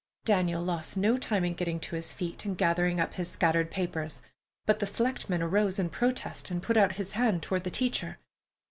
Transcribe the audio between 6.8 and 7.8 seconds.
his hand toward the